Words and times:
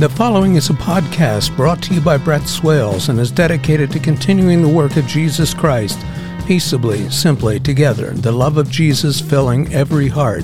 The 0.00 0.08
following 0.08 0.56
is 0.56 0.70
a 0.70 0.72
podcast 0.72 1.56
brought 1.56 1.80
to 1.84 1.94
you 1.94 2.00
by 2.00 2.16
Brett 2.16 2.48
Swales 2.48 3.08
and 3.08 3.20
is 3.20 3.30
dedicated 3.30 3.92
to 3.92 4.00
continuing 4.00 4.60
the 4.60 4.68
work 4.68 4.96
of 4.96 5.06
Jesus 5.06 5.54
Christ, 5.54 6.04
peaceably, 6.46 7.08
simply, 7.10 7.60
together, 7.60 8.10
the 8.10 8.32
love 8.32 8.56
of 8.56 8.68
Jesus 8.68 9.20
filling 9.20 9.72
every 9.72 10.08
heart. 10.08 10.42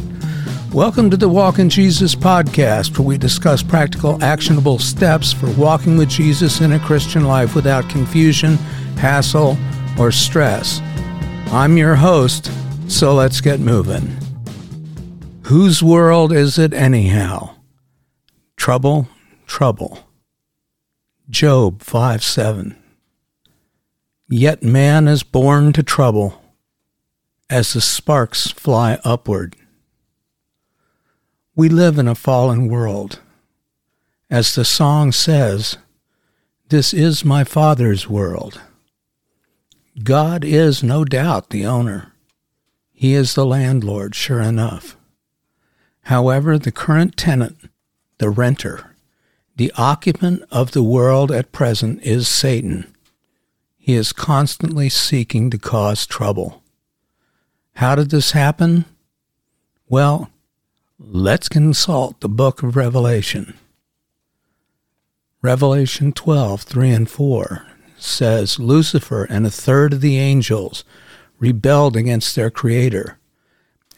Welcome 0.73 1.11
to 1.11 1.17
the 1.17 1.29
Walk 1.29 1.59
in 1.59 1.69
Jesus 1.69 2.15
podcast, 2.15 2.97
where 2.97 3.09
we 3.09 3.19
discuss 3.19 3.61
practical, 3.61 4.23
actionable 4.23 4.79
steps 4.79 5.33
for 5.33 5.51
walking 5.55 5.97
with 5.97 6.09
Jesus 6.09 6.61
in 6.61 6.71
a 6.71 6.79
Christian 6.79 7.25
life 7.25 7.57
without 7.57 7.91
confusion, 7.91 8.55
hassle, 8.99 9.59
or 9.99 10.13
stress. 10.13 10.81
I'm 11.49 11.77
your 11.77 11.97
host, 11.97 12.53
so 12.87 13.17
let's 13.17 13.41
get 13.41 13.59
moving. 13.59 14.17
Whose 15.47 15.83
world 15.83 16.33
is 16.33 16.57
it 16.57 16.73
anyhow? 16.73 17.57
Trouble, 18.57 19.09
trouble. 19.51 19.99
Job 21.29 21.83
5 21.83 22.23
7. 22.23 22.77
Yet 24.29 24.63
man 24.63 25.09
is 25.09 25.25
born 25.25 25.73
to 25.73 25.83
trouble 25.83 26.41
as 27.51 27.73
the 27.73 27.81
sparks 27.81 28.53
fly 28.53 29.01
upward. 29.05 29.57
We 31.57 31.69
live 31.69 31.99
in 31.99 32.07
a 32.07 32.15
fallen 32.15 32.69
world. 32.69 33.19
As 34.31 34.55
the 34.55 34.65
song 34.65 35.11
says, 35.11 35.79
This 36.69 36.95
is 36.95 37.25
my 37.25 37.43
Father's 37.43 38.09
world. 38.09 38.61
God 40.05 40.45
is 40.45 40.85
no 40.85 41.05
doubt 41.05 41.51
the 41.51 41.67
owner. 41.67 42.13
He 42.93 43.15
is 43.15 43.35
the 43.35 43.45
landlord, 43.45 44.15
sure 44.15 44.41
enough. 44.41 44.97
However, 46.03 46.57
the 46.57 46.73
current 46.73 47.17
tenant, 47.17 47.69
the 48.19 48.31
renter, 48.31 48.90
the 49.61 49.73
occupant 49.77 50.43
of 50.51 50.71
the 50.71 50.83
world 50.83 51.31
at 51.31 51.53
present 51.53 52.03
is 52.03 52.27
Satan. 52.27 52.91
He 53.77 53.93
is 53.93 54.11
constantly 54.11 54.89
seeking 54.89 55.51
to 55.51 55.59
cause 55.59 56.07
trouble. 56.07 56.63
How 57.75 57.95
did 57.95 58.09
this 58.09 58.31
happen? 58.31 58.87
Well, 59.87 60.31
let's 60.99 61.51
consult 61.51 62.21
the 62.21 62.29
book 62.31 62.63
of 62.63 62.75
Revelation. 62.75 63.53
Revelation 65.43 66.13
12, 66.13 66.63
3 66.63 66.91
and 66.93 67.11
4 67.11 67.67
says 67.99 68.59
Lucifer 68.59 69.25
and 69.25 69.47
a 69.47 69.51
third 69.51 69.93
of 69.93 70.01
the 70.01 70.17
angels 70.17 70.85
rebelled 71.39 71.99
against 71.99 72.35
their 72.35 72.51
Creator 72.51 73.19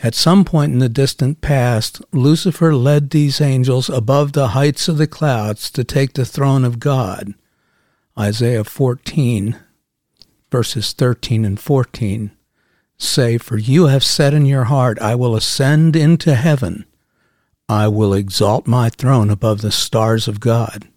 at 0.02 0.14
some 0.14 0.44
point 0.44 0.72
in 0.72 0.80
the 0.80 0.88
distant 0.88 1.40
past, 1.40 2.02
Lucifer 2.12 2.74
led 2.74 3.10
these 3.10 3.40
angels 3.40 3.88
above 3.88 4.32
the 4.32 4.48
heights 4.48 4.88
of 4.88 4.98
the 4.98 5.06
clouds 5.06 5.70
to 5.70 5.84
take 5.84 6.14
the 6.14 6.24
throne 6.24 6.64
of 6.64 6.80
God. 6.80 7.34
Isaiah 8.18 8.64
14, 8.64 9.56
verses 10.50 10.92
13 10.92 11.44
and 11.44 11.58
14 11.58 12.32
say, 12.98 13.38
For 13.38 13.56
you 13.56 13.86
have 13.86 14.04
said 14.04 14.34
in 14.34 14.44
your 14.44 14.64
heart, 14.64 14.98
I 15.00 15.14
will 15.14 15.36
ascend 15.36 15.94
into 15.94 16.34
heaven. 16.34 16.84
I 17.68 17.88
will 17.88 18.12
exalt 18.12 18.66
my 18.66 18.88
throne 18.88 19.30
above 19.30 19.60
the 19.60 19.72
stars 19.72 20.26
of 20.26 20.40
God. 20.40 20.88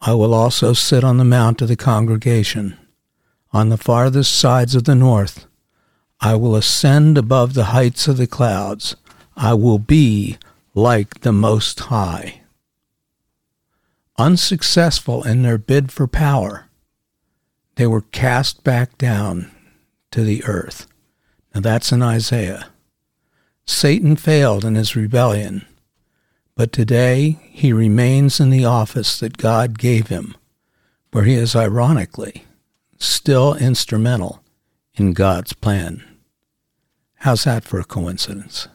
I 0.00 0.14
will 0.14 0.32
also 0.32 0.72
sit 0.72 1.04
on 1.04 1.18
the 1.18 1.24
mount 1.24 1.60
of 1.60 1.68
the 1.68 1.76
congregation, 1.76 2.78
on 3.52 3.68
the 3.68 3.76
farthest 3.76 4.34
sides 4.34 4.74
of 4.74 4.84
the 4.84 4.94
north. 4.94 5.46
I 6.22 6.34
will 6.34 6.54
ascend 6.54 7.16
above 7.16 7.54
the 7.54 7.66
heights 7.66 8.06
of 8.06 8.18
the 8.18 8.26
clouds. 8.26 8.94
I 9.36 9.54
will 9.54 9.78
be 9.78 10.36
like 10.74 11.20
the 11.20 11.32
Most 11.32 11.80
High. 11.80 12.42
Unsuccessful 14.18 15.22
in 15.22 15.42
their 15.42 15.56
bid 15.56 15.90
for 15.90 16.06
power, 16.06 16.68
they 17.76 17.86
were 17.86 18.02
cast 18.02 18.62
back 18.62 18.98
down 18.98 19.50
to 20.10 20.22
the 20.22 20.44
earth. 20.44 20.86
Now 21.54 21.62
that's 21.62 21.90
in 21.90 22.02
Isaiah. 22.02 22.68
Satan 23.64 24.16
failed 24.16 24.64
in 24.64 24.74
his 24.74 24.94
rebellion, 24.94 25.64
but 26.54 26.70
today 26.70 27.38
he 27.50 27.72
remains 27.72 28.40
in 28.40 28.50
the 28.50 28.66
office 28.66 29.18
that 29.20 29.38
God 29.38 29.78
gave 29.78 30.08
him, 30.08 30.36
where 31.12 31.24
he 31.24 31.34
is 31.34 31.56
ironically 31.56 32.44
still 32.98 33.54
instrumental 33.54 34.42
in 34.96 35.14
God's 35.14 35.54
plan. 35.54 36.04
How's 37.20 37.44
that 37.44 37.64
for 37.64 37.78
a 37.78 37.84
coincidence? 37.84 38.68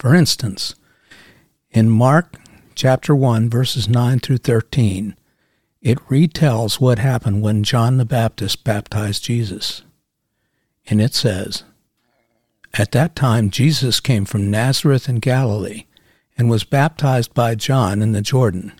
For 0.00 0.16
instance, 0.16 0.74
in 1.70 1.88
Mark 1.88 2.40
chapter 2.74 3.14
1, 3.14 3.48
verses 3.48 3.88
9 3.88 4.18
through 4.18 4.38
13, 4.38 5.14
it 5.80 5.98
retells 6.08 6.80
what 6.80 6.98
happened 6.98 7.42
when 7.42 7.62
John 7.62 7.98
the 7.98 8.04
Baptist 8.04 8.64
baptized 8.64 9.22
Jesus. 9.22 9.82
And 10.90 11.00
it 11.00 11.14
says, 11.14 11.62
At 12.72 12.90
that 12.90 13.14
time 13.14 13.48
Jesus 13.48 14.00
came 14.00 14.24
from 14.24 14.50
Nazareth 14.50 15.08
in 15.08 15.20
Galilee 15.20 15.84
and 16.36 16.50
was 16.50 16.64
baptized 16.64 17.32
by 17.32 17.54
John 17.54 18.02
in 18.02 18.10
the 18.10 18.20
Jordan. 18.20 18.72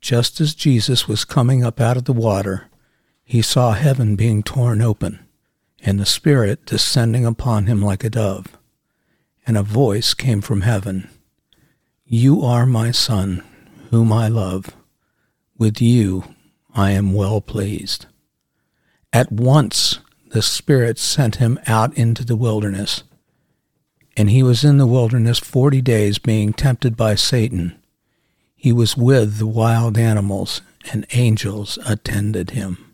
Just 0.00 0.40
as 0.40 0.56
Jesus 0.56 1.06
was 1.06 1.24
coming 1.24 1.62
up 1.62 1.80
out 1.80 1.96
of 1.96 2.06
the 2.06 2.12
water, 2.12 2.66
he 3.24 3.42
saw 3.42 3.74
heaven 3.74 4.16
being 4.16 4.42
torn 4.42 4.82
open 4.82 5.20
and 5.80 5.98
the 5.98 6.06
Spirit 6.06 6.66
descending 6.66 7.24
upon 7.24 7.66
him 7.66 7.80
like 7.80 8.04
a 8.04 8.10
dove. 8.10 8.46
And 9.46 9.56
a 9.56 9.62
voice 9.62 10.14
came 10.14 10.40
from 10.40 10.62
heaven 10.62 11.08
You 12.04 12.42
are 12.42 12.66
my 12.66 12.90
Son, 12.90 13.42
whom 13.90 14.12
I 14.12 14.28
love. 14.28 14.76
With 15.56 15.80
you 15.80 16.24
I 16.74 16.90
am 16.92 17.12
well 17.12 17.40
pleased. 17.40 18.06
At 19.12 19.32
once 19.32 19.98
the 20.30 20.42
Spirit 20.42 20.98
sent 20.98 21.36
him 21.36 21.58
out 21.66 21.96
into 21.96 22.24
the 22.24 22.36
wilderness. 22.36 23.02
And 24.16 24.30
he 24.30 24.42
was 24.42 24.64
in 24.64 24.78
the 24.78 24.86
wilderness 24.86 25.38
forty 25.38 25.80
days, 25.80 26.18
being 26.18 26.52
tempted 26.52 26.96
by 26.96 27.14
Satan. 27.14 27.80
He 28.54 28.72
was 28.72 28.96
with 28.96 29.38
the 29.38 29.46
wild 29.46 29.96
animals, 29.96 30.60
and 30.92 31.06
angels 31.12 31.78
attended 31.86 32.50
him. 32.50 32.87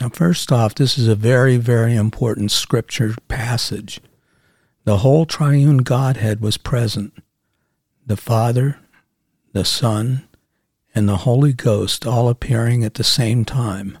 Now, 0.00 0.08
first 0.08 0.50
off, 0.50 0.74
this 0.74 0.96
is 0.96 1.08
a 1.08 1.14
very, 1.14 1.58
very 1.58 1.94
important 1.94 2.50
scripture 2.50 3.14
passage. 3.28 4.00
The 4.84 4.98
whole 4.98 5.26
triune 5.26 5.78
Godhead 5.78 6.40
was 6.40 6.56
present 6.56 7.12
the 8.06 8.16
Father, 8.16 8.78
the 9.52 9.64
Son, 9.64 10.26
and 10.94 11.06
the 11.06 11.18
Holy 11.18 11.52
Ghost 11.52 12.06
all 12.06 12.28
appearing 12.28 12.82
at 12.82 12.94
the 12.94 13.04
same 13.04 13.44
time. 13.44 13.98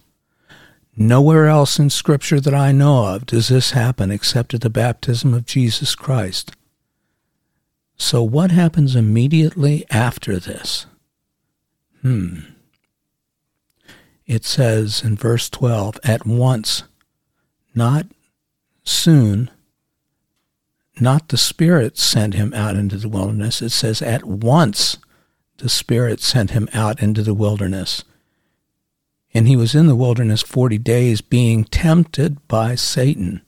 Nowhere 0.96 1.46
else 1.46 1.78
in 1.78 1.90
Scripture 1.90 2.40
that 2.40 2.54
I 2.54 2.72
know 2.72 3.14
of 3.14 3.26
does 3.26 3.48
this 3.48 3.72
happen 3.72 4.10
except 4.10 4.54
at 4.54 4.62
the 4.62 4.70
baptism 4.70 5.32
of 5.34 5.46
Jesus 5.46 5.94
Christ. 5.94 6.52
So, 7.96 8.22
what 8.22 8.50
happens 8.50 8.96
immediately 8.96 9.84
after 9.90 10.38
this? 10.38 10.86
Hmm 12.00 12.40
it 14.30 14.44
says 14.44 15.02
in 15.02 15.16
verse 15.16 15.50
12, 15.50 15.98
at 16.04 16.24
once, 16.24 16.84
not 17.74 18.06
soon, 18.84 19.50
not 21.00 21.30
the 21.30 21.36
Spirit 21.36 21.98
sent 21.98 22.34
him 22.34 22.54
out 22.54 22.76
into 22.76 22.96
the 22.96 23.08
wilderness. 23.08 23.60
It 23.60 23.70
says, 23.70 24.00
at 24.00 24.24
once 24.24 24.98
the 25.58 25.68
Spirit 25.68 26.20
sent 26.20 26.52
him 26.52 26.68
out 26.72 27.02
into 27.02 27.24
the 27.24 27.34
wilderness. 27.34 28.04
And 29.34 29.48
he 29.48 29.56
was 29.56 29.74
in 29.74 29.88
the 29.88 29.96
wilderness 29.96 30.42
40 30.42 30.78
days 30.78 31.20
being 31.20 31.64
tempted 31.64 32.46
by 32.46 32.76
Satan. 32.76 33.42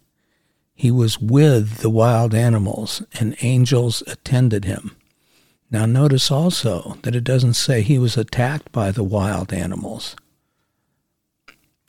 He 0.75 0.91
was 0.91 1.20
with 1.20 1.78
the 1.78 1.91
wild 1.91 2.35
animals, 2.35 3.05
and 3.20 3.37
angels 3.40 4.02
attended 4.08 4.64
him. 4.64 4.96
Now, 5.70 5.87
notice 5.87 6.28
also 6.28 6.99
that 7.02 7.14
it 7.14 7.23
doesn't 7.23 7.55
say 7.55 7.82
he 7.82 8.00
was 8.00 8.17
attacked 8.17 8.73
by 8.73 8.90
the 8.90 9.05
wild 9.05 9.52
animals. 9.52 10.17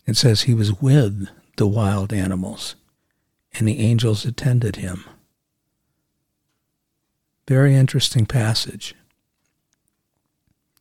It 0.05 0.17
says 0.17 0.41
he 0.41 0.53
was 0.53 0.81
with 0.81 1.29
the 1.57 1.67
wild 1.67 2.11
animals, 2.11 2.75
and 3.53 3.67
the 3.67 3.79
angels 3.79 4.25
attended 4.25 4.77
him. 4.77 5.05
Very 7.47 7.75
interesting 7.75 8.25
passage. 8.25 8.95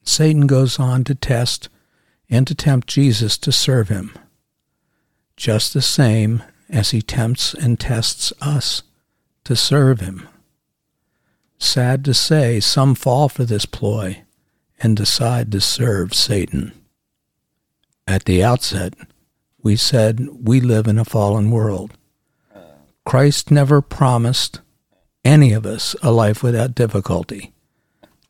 Satan 0.02 0.46
goes 0.46 0.78
on 0.78 1.04
to 1.04 1.14
test 1.14 1.68
and 2.28 2.46
to 2.46 2.54
tempt 2.54 2.88
Jesus 2.88 3.36
to 3.38 3.52
serve 3.52 3.88
him, 3.88 4.12
just 5.36 5.74
the 5.74 5.82
same 5.82 6.42
as 6.68 6.90
he 6.90 7.02
tempts 7.02 7.54
and 7.54 7.78
tests 7.78 8.32
us 8.40 8.82
to 9.44 9.54
serve 9.54 10.00
him. 10.00 10.26
Sad 11.58 12.04
to 12.06 12.14
say, 12.14 12.58
some 12.58 12.94
fall 12.94 13.28
for 13.28 13.44
this 13.44 13.66
ploy 13.66 14.22
and 14.80 14.96
decide 14.96 15.52
to 15.52 15.60
serve 15.60 16.14
Satan. 16.14 16.72
At 18.06 18.24
the 18.24 18.42
outset, 18.42 18.94
we 19.62 19.76
said 19.76 20.28
we 20.42 20.60
live 20.60 20.86
in 20.86 20.98
a 20.98 21.04
fallen 21.04 21.50
world. 21.50 21.92
Christ 23.04 23.50
never 23.50 23.80
promised 23.80 24.60
any 25.24 25.52
of 25.52 25.66
us 25.66 25.94
a 26.02 26.10
life 26.10 26.42
without 26.42 26.74
difficulty. 26.74 27.52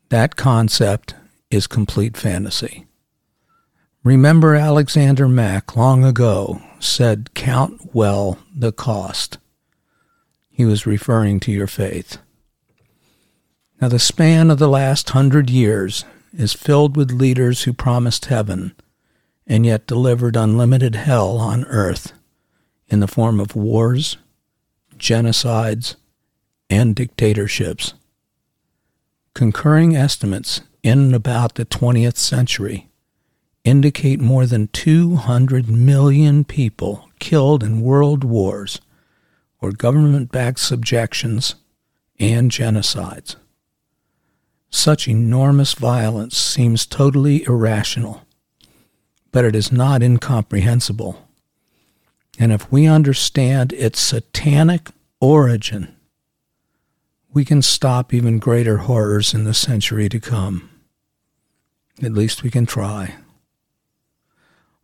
That 0.09 0.35
concept 0.35 1.15
is 1.49 1.67
complete 1.67 2.17
fantasy. 2.17 2.85
Remember, 4.03 4.53
Alexander 4.55 5.27
Mack 5.27 5.75
long 5.75 6.03
ago 6.03 6.61
said, 6.79 7.33
Count 7.33 7.93
well 7.93 8.37
the 8.53 8.71
cost. 8.71 9.37
He 10.49 10.65
was 10.65 10.85
referring 10.85 11.39
to 11.41 11.51
your 11.51 11.67
faith. 11.67 12.17
Now, 13.81 13.87
the 13.87 13.99
span 13.99 14.51
of 14.51 14.59
the 14.59 14.67
last 14.67 15.09
hundred 15.11 15.49
years 15.49 16.05
is 16.37 16.53
filled 16.53 16.95
with 16.95 17.11
leaders 17.11 17.63
who 17.63 17.73
promised 17.73 18.25
heaven 18.25 18.75
and 19.47 19.65
yet 19.65 19.87
delivered 19.87 20.35
unlimited 20.35 20.95
hell 20.95 21.37
on 21.37 21.65
earth 21.65 22.13
in 22.87 22.99
the 22.99 23.07
form 23.07 23.39
of 23.39 23.55
wars, 23.55 24.17
genocides, 24.97 25.95
and 26.69 26.95
dictatorships. 26.95 27.93
Concurring 29.33 29.95
estimates 29.95 30.61
in 30.83 30.99
and 30.99 31.15
about 31.15 31.55
the 31.55 31.65
20th 31.65 32.17
century 32.17 32.89
indicate 33.63 34.19
more 34.19 34.45
than 34.45 34.67
200 34.67 35.69
million 35.69 36.43
people 36.43 37.09
killed 37.19 37.63
in 37.63 37.81
world 37.81 38.23
wars 38.23 38.81
or 39.61 39.71
government 39.71 40.31
backed 40.31 40.59
subjections 40.59 41.55
and 42.19 42.51
genocides. 42.51 43.37
Such 44.69 45.07
enormous 45.07 45.73
violence 45.73 46.37
seems 46.37 46.85
totally 46.85 47.43
irrational, 47.43 48.23
but 49.33 49.43
it 49.43 49.55
is 49.55 49.71
not 49.71 50.03
incomprehensible. 50.03 51.27
And 52.39 52.53
if 52.53 52.71
we 52.71 52.85
understand 52.85 53.73
its 53.73 53.99
satanic 53.99 54.91
origin, 55.19 55.93
we 57.33 57.43
can 57.43 57.63
stop 57.63 58.13
even 58.13 58.37
greater 58.37 58.77
horrors 58.77 59.33
in 59.33 59.43
the 59.43 59.53
century 59.55 60.07
to 60.07 60.19
come. 60.19 60.69
At 62.01 62.13
least 62.13 62.43
we 62.43 62.51
can 62.51 62.67
try. 62.67 63.15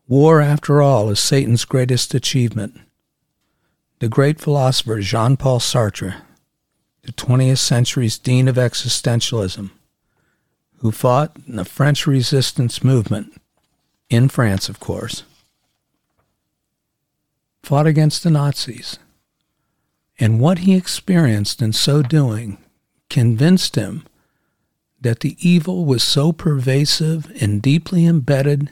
War, 0.07 0.41
after 0.41 0.81
all, 0.81 1.11
is 1.11 1.19
Satan's 1.19 1.63
greatest 1.63 2.15
achievement. 2.15 2.79
The 3.99 4.09
great 4.09 4.39
philosopher 4.39 4.99
Jean 4.99 5.37
Paul 5.37 5.59
Sartre, 5.59 6.15
the 7.03 7.11
20th 7.11 7.59
century's 7.59 8.17
dean 8.17 8.47
of 8.47 8.55
existentialism, 8.55 9.69
who 10.77 10.91
fought 10.91 11.37
in 11.47 11.57
the 11.57 11.65
French 11.65 12.07
resistance 12.07 12.83
movement, 12.83 13.39
in 14.09 14.29
France, 14.29 14.69
of 14.69 14.79
course, 14.79 15.23
fought 17.61 17.87
against 17.87 18.23
the 18.23 18.31
Nazis. 18.31 18.97
And 20.19 20.39
what 20.39 20.59
he 20.59 20.75
experienced 20.75 21.61
in 21.61 21.71
so 21.71 22.01
doing 22.01 22.57
convinced 23.09 23.75
him 23.75 24.05
that 25.01 25.21
the 25.21 25.37
evil 25.39 25.85
was 25.85 26.03
so 26.03 26.31
pervasive 26.31 27.31
and 27.41 27.61
deeply 27.61 28.05
embedded 28.05 28.71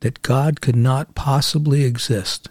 that 0.00 0.22
God 0.22 0.60
could 0.60 0.76
not 0.76 1.14
possibly 1.14 1.84
exist. 1.84 2.48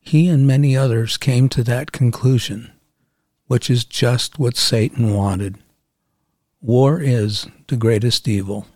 He 0.00 0.28
and 0.28 0.46
many 0.46 0.76
others 0.76 1.16
came 1.16 1.48
to 1.50 1.62
that 1.64 1.92
conclusion, 1.92 2.72
which 3.46 3.70
is 3.70 3.84
just 3.84 4.38
what 4.38 4.56
Satan 4.56 5.14
wanted. 5.14 5.56
War 6.60 7.00
is 7.00 7.46
the 7.68 7.76
greatest 7.76 8.26
evil. 8.28 8.66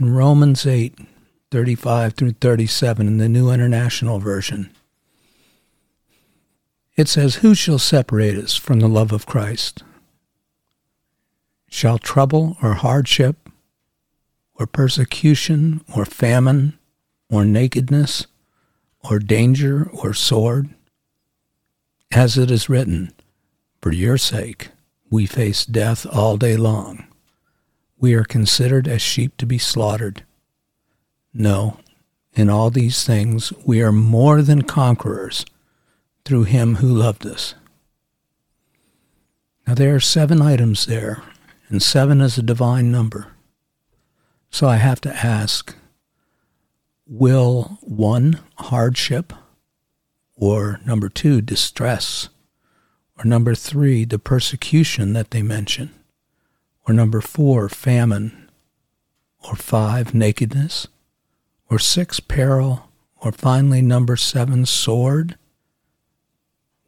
In 0.00 0.14
Romans 0.14 0.64
8, 0.64 0.96
35 1.50 2.12
through 2.12 2.32
37 2.40 3.08
in 3.08 3.18
the 3.18 3.28
New 3.28 3.50
International 3.50 4.20
Version, 4.20 4.70
it 6.96 7.08
says, 7.08 7.36
Who 7.36 7.52
shall 7.52 7.80
separate 7.80 8.36
us 8.36 8.54
from 8.54 8.78
the 8.78 8.86
love 8.86 9.10
of 9.10 9.26
Christ? 9.26 9.82
Shall 11.68 11.98
trouble 11.98 12.56
or 12.62 12.74
hardship, 12.74 13.48
or 14.54 14.68
persecution, 14.68 15.80
or 15.92 16.04
famine, 16.04 16.78
or 17.28 17.44
nakedness, 17.44 18.28
or 19.00 19.18
danger, 19.18 19.90
or 19.92 20.14
sword? 20.14 20.68
As 22.12 22.38
it 22.38 22.52
is 22.52 22.68
written, 22.68 23.12
For 23.82 23.92
your 23.92 24.16
sake, 24.16 24.68
we 25.10 25.26
face 25.26 25.66
death 25.66 26.06
all 26.06 26.36
day 26.36 26.56
long. 26.56 27.07
We 27.98 28.14
are 28.14 28.24
considered 28.24 28.86
as 28.86 29.02
sheep 29.02 29.36
to 29.38 29.46
be 29.46 29.58
slaughtered. 29.58 30.24
No, 31.34 31.78
in 32.34 32.48
all 32.48 32.70
these 32.70 33.04
things 33.04 33.52
we 33.64 33.82
are 33.82 33.92
more 33.92 34.42
than 34.42 34.62
conquerors 34.62 35.44
through 36.24 36.44
him 36.44 36.76
who 36.76 36.88
loved 36.88 37.26
us. 37.26 37.54
Now 39.66 39.74
there 39.74 39.94
are 39.94 40.00
seven 40.00 40.40
items 40.40 40.86
there, 40.86 41.22
and 41.68 41.82
seven 41.82 42.20
is 42.20 42.38
a 42.38 42.42
divine 42.42 42.90
number. 42.90 43.32
So 44.50 44.66
I 44.66 44.76
have 44.76 45.00
to 45.02 45.14
ask 45.14 45.74
will 47.06 47.78
one, 47.80 48.40
hardship, 48.56 49.32
or 50.36 50.80
number 50.86 51.08
two, 51.08 51.40
distress, 51.40 52.28
or 53.18 53.24
number 53.24 53.54
three, 53.54 54.04
the 54.04 54.18
persecution 54.18 55.12
that 55.14 55.30
they 55.30 55.42
mention. 55.42 55.90
Or 56.88 56.94
number 56.94 57.20
four, 57.20 57.68
famine. 57.68 58.48
Or 59.44 59.54
five, 59.56 60.14
nakedness. 60.14 60.88
Or 61.70 61.78
six, 61.78 62.18
peril. 62.18 62.88
Or 63.20 63.30
finally, 63.30 63.82
number 63.82 64.16
seven, 64.16 64.64
sword. 64.64 65.36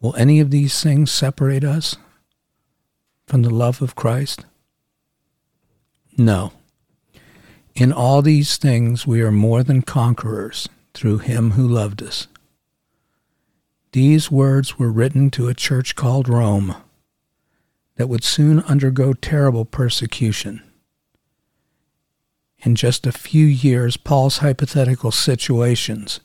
Will 0.01 0.17
any 0.17 0.41
of 0.41 0.51
these 0.51 0.83
things 0.83 1.11
separate 1.11 1.65
us 1.65 1.97
from 3.27 3.43
the 3.43 3.51
love 3.51 3.83
of 3.83 3.95
Christ? 3.95 4.47
No. 6.17 6.53
In 7.75 7.93
all 7.93 8.23
these 8.23 8.57
things 8.57 9.07
we 9.07 9.21
are 9.21 9.31
more 9.31 9.63
than 9.63 9.83
conquerors 9.83 10.69
through 10.95 11.19
him 11.19 11.53
who 11.53 11.69
loved 11.69 12.03
us. 12.03 12.27
These 13.93 14.31
words 14.31 14.79
were 14.79 14.91
written 14.91 15.31
to 15.33 15.49
a 15.49 15.55
church 15.55 15.95
called 15.95 16.29
Rome 16.29 16.77
that 18.01 18.07
would 18.07 18.25
soon 18.25 18.61
undergo 18.61 19.13
terrible 19.13 19.67
persecution. 19.67 20.63
In 22.61 22.75
just 22.75 23.07
a 23.07 23.13
few 23.13 23.45
years, 23.45 23.99
Paul's 23.99 24.39
hypothetical 24.39 25.11
situations 25.11 26.21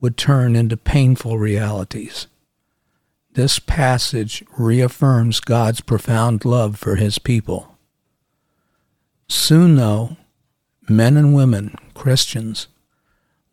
would 0.00 0.16
turn 0.16 0.56
into 0.56 0.76
painful 0.76 1.38
realities. 1.38 2.26
This 3.34 3.60
passage 3.60 4.42
reaffirms 4.58 5.38
God's 5.38 5.80
profound 5.80 6.44
love 6.44 6.76
for 6.76 6.96
his 6.96 7.20
people. 7.20 7.78
Soon, 9.28 9.76
though, 9.76 10.16
men 10.88 11.16
and 11.16 11.36
women, 11.36 11.76
Christians, 11.94 12.66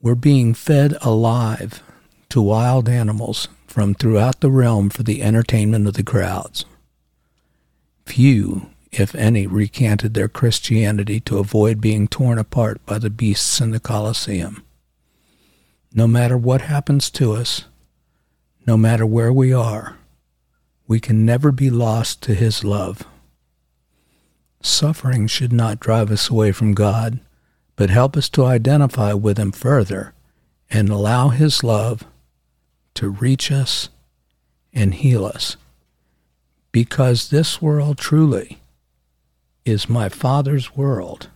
were 0.01 0.16
being 0.16 0.56
fed 0.56 0.96
alive 1.01 1.84
to 2.30 2.42
wild 2.42 2.89
animals 2.89 3.48
from 3.68 3.94
throughout 3.94 4.42
the 4.42 4.50
realm 4.50 4.89
for 4.89 5.04
the 5.04 5.22
entertainment 5.22 5.86
of 5.86 5.94
the 5.94 6.04
crowds. 6.04 6.66
Few, 8.06 8.70
if 8.92 9.16
any, 9.16 9.48
recanted 9.48 10.14
their 10.14 10.28
Christianity 10.28 11.20
to 11.22 11.40
avoid 11.40 11.82
being 11.82 12.08
torn 12.08 12.38
apart 12.38 12.86
by 12.86 13.00
the 13.00 13.10
beasts 13.10 13.60
in 13.60 13.72
the 13.72 13.80
Colosseum. 13.80 14.64
No 15.94 16.08
matter 16.08 16.38
what 16.38 16.62
happens 16.62 17.10
to 17.12 17.34
us, 17.34 17.66
no 18.66 18.78
matter 18.78 19.06
where 19.06 19.34
we 19.34 19.54
are, 19.54 19.98
we 20.88 21.00
can 21.00 21.26
never 21.26 21.52
be 21.52 21.70
lost 21.70 22.22
to 22.24 22.34
His 22.34 22.64
love. 22.64 23.04
Suffering 24.62 25.28
should 25.28 25.54
not 25.54 25.80
drive 25.80 26.12
us 26.12 26.30
away 26.30 26.52
from 26.52 26.74
God, 26.74 27.20
but 27.76 27.90
help 27.90 28.16
us 28.16 28.30
to 28.30 28.46
identify 28.46 29.14
with 29.14 29.38
Him 29.38 29.52
further 29.52 30.14
and 30.70 30.90
allow 30.90 31.30
His 31.30 31.64
love 31.64 32.04
to 32.96 33.10
reach 33.10 33.52
us 33.52 33.90
and 34.74 34.94
heal 34.94 35.26
us. 35.26 35.58
Because 36.74 37.30
this 37.30 37.62
world 37.62 37.98
truly 37.98 38.58
is 39.63 39.88
my 39.88 40.10
Father's 40.10 40.75
world. 40.75 41.30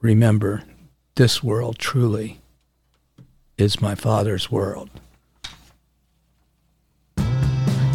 Remember, 0.00 0.64
this 1.14 1.44
world 1.44 1.78
truly 1.78 2.40
is 3.56 3.80
my 3.80 3.94
Father's 3.94 4.50
world. 4.50 4.90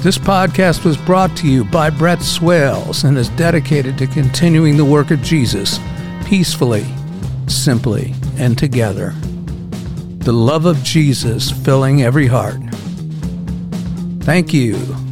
This 0.01 0.17
podcast 0.17 0.85
was 0.85 0.95
brought 0.95 1.35
to 1.37 1.47
you 1.47 1.65
by 1.65 1.89
Brett 1.89 2.21
Swales 2.21 3.03
and 3.03 3.17
is 3.17 3.29
dedicated 3.29 3.97
to 3.97 4.07
continuing 4.07 4.77
the 4.77 4.85
work 4.85 5.11
of 5.11 5.21
Jesus 5.21 5.79
peacefully, 6.25 6.85
simply, 7.47 8.13
and 8.37 8.57
together 8.57 9.13
the 10.19 10.33
love 10.33 10.65
of 10.65 10.83
Jesus 10.83 11.49
filling 11.49 12.03
every 12.03 12.27
heart. 12.27 12.68
Thank 14.19 14.53
you 14.53 15.08